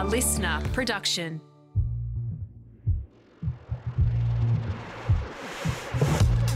[0.00, 1.42] A LiSTNR production.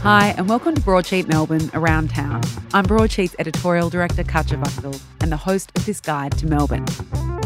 [0.01, 2.41] Hi, and welcome to Broadsheet Melbourne Around Town.
[2.73, 6.87] I'm Broadsheet's editorial director, Katya Wachtel, and the host of this guide to Melbourne.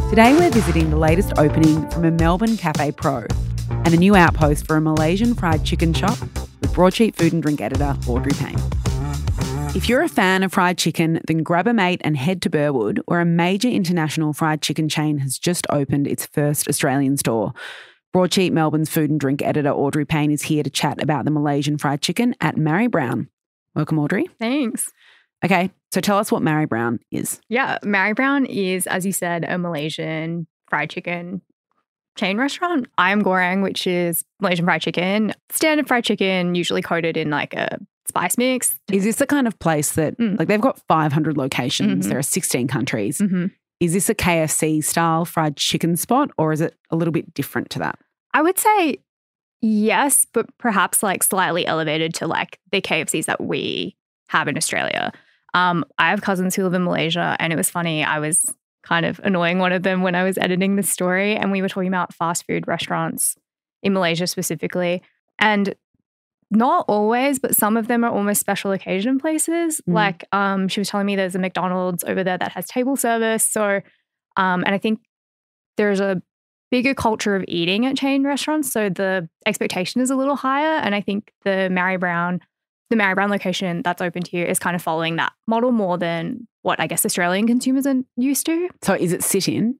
[0.09, 3.25] Today, we're visiting the latest opening from a Melbourne Cafe Pro
[3.69, 6.17] and a new outpost for a Malaysian fried chicken shop
[6.61, 8.57] with Broadsheet food and drink editor, Audrey Payne.
[9.75, 13.01] If you're a fan of fried chicken, then grab a mate and head to Burwood,
[13.05, 17.53] where a major international fried chicken chain has just opened its first Australian store.
[18.11, 21.77] Broadsheet Melbourne's food and drink editor Audrey Payne is here to chat about the Malaysian
[21.77, 23.27] fried chicken at Marrybrown.
[23.75, 24.25] Welcome, Audrey.
[24.39, 24.91] Thanks.
[25.45, 27.39] Okay, so tell us what Marrybrown is.
[27.47, 31.43] Yeah, Marrybrown is, as you said, a Malaysian fried chicken
[32.17, 32.87] chain restaurant.
[32.97, 37.77] Ayam Goreng, which is Malaysian fried chicken, standard fried chicken, usually coated in like a
[38.09, 38.77] spice mix.
[38.91, 40.37] Is this the kind of place that, Mm.
[40.37, 42.09] like, they've got 500 locations, Mhm.
[42.09, 43.19] there are 16 countries.
[43.19, 43.45] hmm
[43.79, 47.69] Is this a KFC style fried chicken spot, or is it a little bit different
[47.69, 47.97] to that?
[48.33, 48.97] I would say
[49.61, 53.95] yes, but perhaps like slightly elevated to like the KFCs that we
[54.27, 55.11] have in Australia.
[55.53, 58.03] Um, I have cousins who live in Malaysia, and it was funny.
[58.03, 61.51] I was kind of annoying one of them when I was editing the story, and
[61.51, 63.35] we were talking about fast food restaurants
[63.81, 65.01] in Malaysia specifically.
[65.39, 65.73] And
[66.51, 69.81] not always, but some of them are almost special occasion places.
[69.81, 69.93] Mm.
[69.93, 73.45] Like um, she was telling me there's a McDonald's over there that has table service.
[73.45, 73.81] So,
[74.35, 74.99] um, and I think
[75.77, 76.21] there's a
[76.71, 78.71] bigger culture of eating at chain restaurants.
[78.71, 80.79] So the expectation is a little higher.
[80.79, 82.39] And I think the Marrybrown,
[82.89, 86.79] the Marrybrown location that's opened here is kind of following that model more than what
[86.79, 88.69] I guess Australian consumers are used to.
[88.81, 89.79] So is it sit in?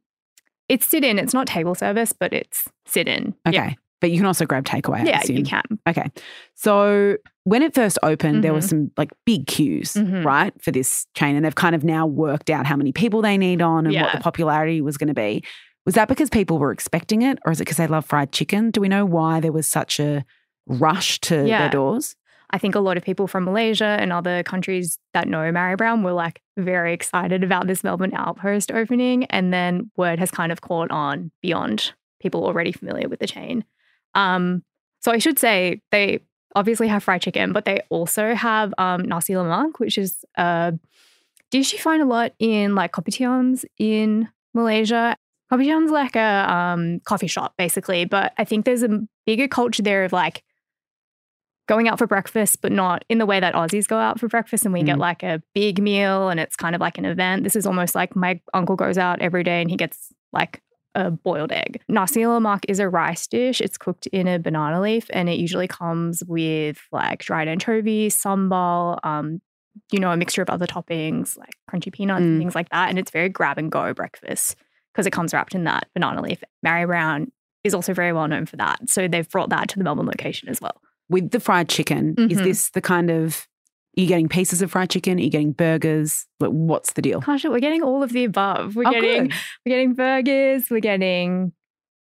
[0.67, 3.33] It's sit in, it's not table service, but it's sit in.
[3.47, 3.75] Okay.
[4.01, 5.01] But you can also grab takeaway.
[5.01, 5.63] I Yeah, you can.
[5.87, 6.09] Okay.
[6.55, 8.69] So when it first opened, there were Mhm.
[8.69, 10.23] some like big queues, Mhm.
[10.23, 11.35] right, for this chain.
[11.35, 14.11] And they've kind of now worked out how many people they need on and what
[14.13, 15.43] the popularity was going to be.
[15.85, 18.71] Was that because people were expecting it or is it because they love fried chicken?
[18.71, 20.23] Do we know why there was such a
[20.67, 22.15] rush to their doors?
[22.51, 26.13] I think a lot of people from Malaysia and other countries that know Marrybrown were
[26.13, 29.25] like very excited about this Melbourne outpost opening.
[29.25, 33.63] And then word has kind of caught on beyond people already familiar with the chain.
[34.15, 34.63] Um,
[35.01, 36.19] so I should say they
[36.55, 40.73] obviously have fried chicken, but they also have um, nasi lemak, which is a
[41.51, 45.15] dish you find a lot in like kopitiams in Malaysia.
[45.51, 50.03] Kopitiam's like a um, coffee shop basically, but I think there's a bigger culture there
[50.03, 50.43] of like
[51.67, 54.65] going out for breakfast, but not in the way that Aussies go out for breakfast
[54.65, 55.01] and we get Mm.
[55.01, 57.43] like a big meal and it's kind of like an event.
[57.43, 60.61] This is almost like my uncle goes out every day and he gets like
[60.95, 61.81] a boiled egg.
[61.87, 63.61] Nasi lemak is a rice dish.
[63.61, 68.97] It's cooked in a banana leaf and it usually comes with like dried anchovies, sambal,
[69.03, 69.41] um,
[69.91, 72.25] you know, a mixture of other toppings like crunchy peanuts Mm.
[72.25, 72.89] and things like that.
[72.89, 74.55] And it's very grab and go breakfast
[74.93, 76.43] because it comes wrapped in that banana leaf.
[76.65, 77.27] Marrybrown
[77.63, 78.89] is also very well known for that.
[78.89, 80.81] So they've brought that to the Melbourne location as well.
[81.09, 82.43] With the fried chicken, is Mhm.
[82.43, 83.47] this the kind of,
[83.97, 85.17] are you getting pieces of fried chicken?
[85.17, 86.25] Are you getting burgers?
[86.39, 87.19] Like, What's the deal?
[87.21, 88.75] Gosh, we're getting all of the above.
[88.75, 89.33] We're Oh, getting good.
[89.65, 91.53] we're getting burgers, we're getting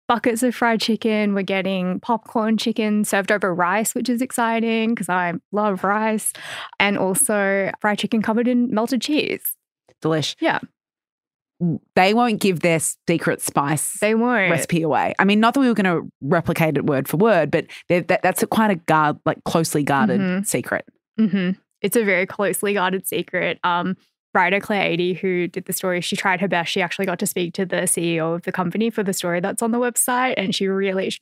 [0.09, 5.09] buckets of fried chicken, we're getting popcorn chicken served over rice, which is exciting because
[5.09, 6.33] I love rice,
[6.79, 9.57] and also fried chicken covered in melted cheese.
[10.03, 10.35] Delish.
[10.41, 10.59] Yeah.
[11.95, 14.51] They won't give their secret spice They won't.
[14.51, 15.15] recipe away.
[15.21, 18.09] I mean, not that we were going to replicate it word for word, but that,
[18.09, 20.47] that's a quite a guard, like closely guarded Mhm.
[20.47, 20.85] secret.
[21.19, 21.51] hmm
[21.83, 23.59] It's a very closely guarded secret.
[23.65, 23.97] Um,
[24.35, 26.71] writer Claire Adey, who did the story, she tried her best.
[26.73, 29.63] She actually got to speak to the CEO of the company for the story that's
[29.63, 31.13] on the website, and she really.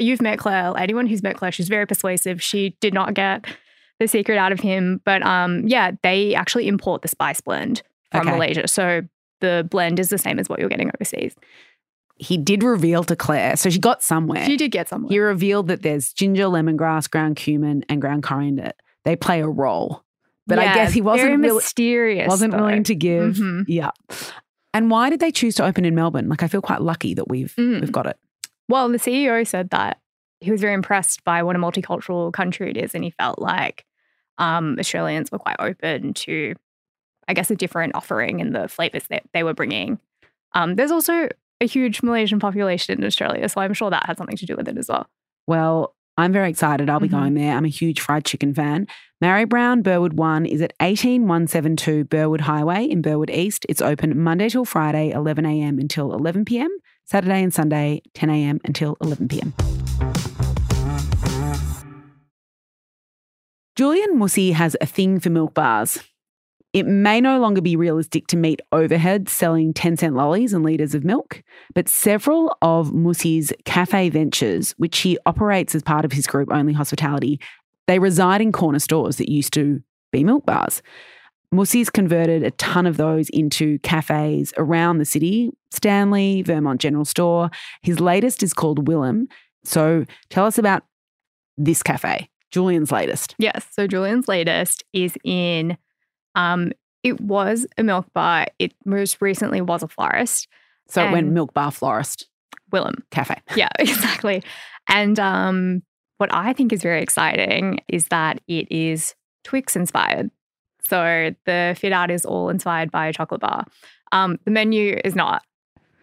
[0.00, 0.74] You've met Claire.
[0.78, 2.40] Anyone who's met Claire, she's very persuasive.
[2.40, 3.46] She did not get
[3.98, 8.20] the secret out of him, but um, yeah, they actually import the spice blend from
[8.20, 8.30] Okay.
[8.30, 9.02] Malaysia, so
[9.40, 11.34] the blend is the same as what you're getting overseas.
[12.16, 14.44] He did reveal to Claire, so she got somewhere.
[14.44, 15.10] She did get somewhere.
[15.10, 18.72] He revealed that there's ginger, lemongrass, ground cumin, and ground coriander.
[19.04, 20.04] They play a role,
[20.48, 22.28] but I guess he wasn't really, mysterious.
[22.28, 22.58] wasn't though.
[22.58, 23.36] willing to give.
[23.36, 23.64] Mhm.
[23.68, 23.90] Yeah.
[24.74, 26.28] And why did they choose to open in Melbourne?
[26.28, 27.80] Like, I feel quite lucky that we've Mm.
[27.80, 28.18] we've got it.
[28.68, 29.98] Well, the CEO said that
[30.40, 33.84] he was very impressed by what a multicultural country it is, and he felt like
[34.38, 36.54] um, Australians were quite open to,
[37.26, 39.98] I guess, a different offering and the flavors that they were bringing.
[40.54, 41.28] Um, there's also
[41.60, 44.68] a huge Malaysian population in Australia, so I'm sure that had something to do with
[44.68, 45.08] it as well.
[45.48, 46.90] Well, I'm very excited.
[46.90, 47.12] I'll be Mhm.
[47.12, 47.56] going there.
[47.56, 48.88] I'm a huge fried chicken fan.
[49.22, 53.64] Marrybrown Burwood 1 is at 18172 Burwood Highway in Burwood East.
[53.68, 55.78] It's open Monday till Friday, 11 a.m.
[55.78, 56.70] until 11 p.m.,
[57.04, 58.58] Saturday and Sunday, 10 a.m.
[58.64, 59.54] until 11 p.m.
[63.76, 66.02] Julian Moussi has a thing for milk bars.
[66.72, 70.94] It may no longer be realistic to meet overhead selling 10 cent lollies and litres
[70.94, 71.42] of milk,
[71.74, 76.74] but several of Moussi's cafe ventures, which he operates as part of his group Only
[76.74, 77.40] Hospitality,
[77.86, 79.82] they reside in corner stores that used to
[80.12, 80.82] be milk bars.
[81.50, 87.50] Moussi's converted a ton of those into cafes around the city Stanley, Vermont General Store.
[87.82, 89.26] His latest is called Willim.
[89.64, 90.82] So tell us about
[91.56, 93.34] this cafe, Julian's latest.
[93.38, 93.66] Yes.
[93.70, 95.76] So Julian's latest is in,
[96.38, 98.46] um, it was a milk bar.
[98.58, 100.46] It most recently was a florist.
[100.88, 102.26] So it went Milk Bar Florist
[102.72, 103.02] Willim.
[103.10, 103.36] Cafe.
[103.56, 104.42] Yeah, exactly.
[104.88, 105.82] And um,
[106.18, 109.14] what I think is very exciting is that it is
[109.44, 110.30] Twix inspired.
[110.82, 113.66] So the fit out is all inspired by a chocolate bar.
[114.12, 115.42] Um, the menu is not.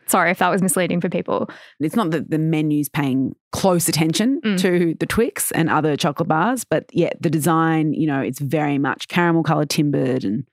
[0.08, 1.50] Sorry if that was misleading for people.
[1.80, 4.60] It's not that the menu's paying close attention Mm.
[4.60, 8.78] to the Twix and other chocolate bars, but yeah, the design, you know, it's very
[8.78, 10.46] much caramel colored timbered and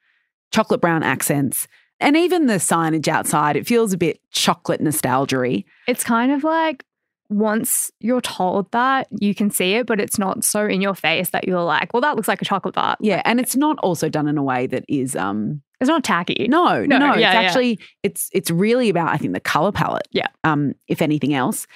[0.52, 1.69] chocolate brown accents.
[2.00, 6.84] And even the signage outside, it feels a bit chocolate nostalgia It's kind of like
[7.28, 11.31] once you're told that, you can see it, but it's not so in your face
[11.31, 12.96] that you're like, well, that looks like a chocolate bar.
[13.00, 16.46] Yeah, and it's not also done in a way that is um It's not tacky.
[16.49, 17.12] no, no, No, no.
[17.12, 17.40] it's yeah, yeah.
[17.49, 20.08] actually it's it's really about I think the color palette.
[20.12, 20.29] Yeah.
[20.44, 21.67] Um, if anything else.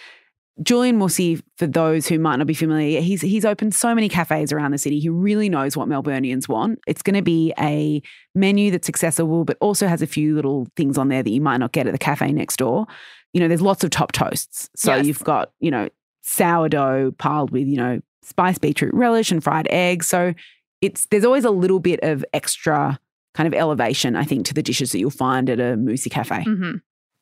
[0.63, 4.53] Julian Moussi, for those who might not be familiar, he's he's opened so many cafes
[4.53, 4.99] around the city.
[4.99, 6.79] He really knows what Melburnians want.
[6.87, 8.01] It's going to be a
[8.35, 11.59] menu that's accessible, but also has a few little things on there that you might
[11.59, 12.87] not get at the cafe next door.
[13.35, 14.71] You know, there's lots of top toasts.
[14.75, 15.05] So Yes.
[15.05, 15.91] you've got, you know,
[16.23, 20.07] sourdough piled with, you know, spiced beetroot relish and fried eggs.
[20.07, 20.33] So
[20.81, 22.99] it's there's always a little bit of extra
[23.37, 26.43] kind of elevation, I think, to the dishes that you'll find at a Moussi cafe.
[26.45, 26.77] hmm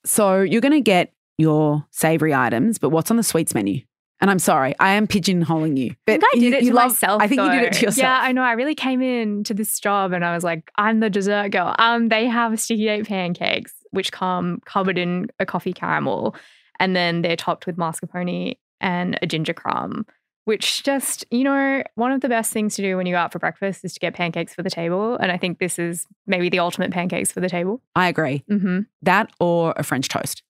[0.07, 3.81] So you're going to get your savory items, but what's on the sweets menu?
[4.21, 5.91] And I'm sorry, I am pigeonholing you.
[5.91, 7.21] I But think I did you, it to love- myself.
[7.21, 7.97] I think you did it to yourself.
[8.05, 8.43] Yeah, I know.
[8.43, 11.75] I really came in to this job and I was like, I'm the dessert girl.
[11.81, 16.37] Um, they have sticky date pancakes, which come covered in a coffee caramel,
[16.79, 20.07] and then they're topped with mascarpone and a ginger crumb.
[20.45, 23.33] Which just, you know, one of the best things to do when you go out
[23.33, 25.17] for breakfast is to get pancakes for the table.
[25.17, 27.81] And I think this is maybe the ultimate pancakes for the table.
[27.97, 28.45] I agree.
[28.49, 30.43] hmm That or a French toast.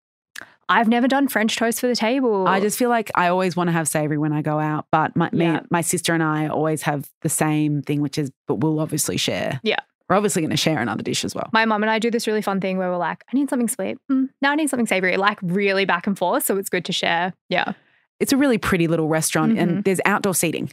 [0.69, 2.49] I've never done French toast for the table.
[2.49, 5.15] I just feel like I always want to have savory when I go out, but
[5.15, 8.81] my me- my sister and I always have the same thing, which is, but we'll
[8.81, 9.61] obviously share.
[9.63, 9.77] Yeah.
[10.09, 11.49] We're obviously going to share another dish as well.
[11.53, 13.69] my mum and I do this really fun thing where we're like, I need something
[13.69, 13.97] sweet.
[14.11, 16.45] Mm, now I need something savory, like really back and forth.
[16.45, 17.33] So it's good to share.
[17.49, 17.73] Yeah.
[18.21, 19.59] It's a really pretty little restaurant Mm-hmm.
[19.61, 20.71] and there's outdoor seating.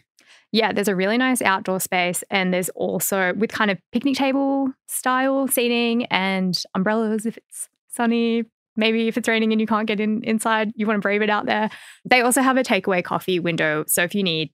[0.51, 0.73] Yeah.
[0.73, 2.23] There's a really nice outdoor space.
[2.29, 8.43] And there's also with kind of picnic table style seating and umbrellas if it's sunny.
[8.75, 11.29] Maybe if it's raining and you can't get in inside, you want to brave it
[11.29, 11.69] out there.
[12.05, 13.83] They also have a takeaway coffee window.
[13.87, 14.51] So if you need,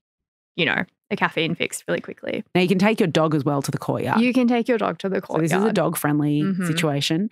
[0.55, 3.61] you know, a caffeine fix really quickly, Now you can take your dog as well
[3.61, 4.19] to the courtyard.
[4.21, 5.49] you can take your dog to the So courtyard.
[5.49, 6.67] this is a dog friendly Mhm.
[6.67, 7.29] situation.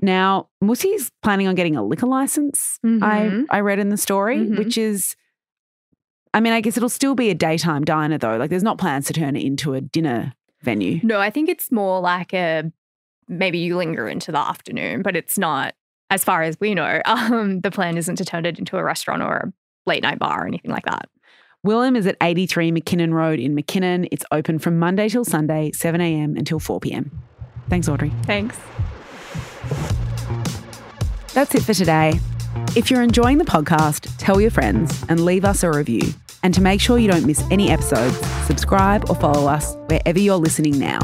[0.00, 2.78] Now, Moussi's planning on getting a liquor license.
[2.84, 3.02] Mhm.
[3.50, 4.58] I I read in the story, Mhm.
[4.58, 5.16] which is,
[6.32, 8.36] I mean, I guess it'll still be a daytime diner though.
[8.36, 11.00] Like, there's not plans to turn it into a dinner venue.
[11.02, 12.70] No, I think it's more like a
[13.28, 15.74] maybe you linger into the afternoon, but it's not,
[16.10, 19.22] as far as we know, um, the plan isn't to turn it into a restaurant
[19.22, 19.52] or a
[19.86, 21.08] late night bar or anything like that.
[21.66, 24.06] Willim is at 83 McKinnon Road in McKinnon.
[24.12, 26.36] It's open from Monday till Sunday, 7 a.m.
[26.36, 27.10] until 4 p.m.
[27.68, 28.12] Thanks, Audrey.
[28.22, 28.56] Thanks.
[31.38, 32.18] That's it for today.
[32.74, 36.02] If you're enjoying the podcast, tell your friends and leave us a review.
[36.42, 38.16] And to make sure you don't miss any episodes,
[38.48, 40.98] subscribe or follow us wherever you're listening now.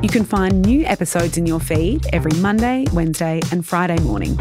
[0.00, 4.36] You can find new episodes in your feed every Monday, Wednesday, and Friday morning.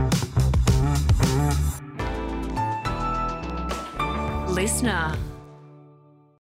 [4.54, 5.29] LiSTNR.